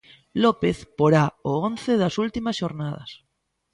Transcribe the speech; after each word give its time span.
López 0.43 0.77
porá 0.97 1.25
o 1.51 1.53
once 1.69 1.91
das 2.01 2.15
últimas 2.25 2.55
xornadas. 2.61 3.09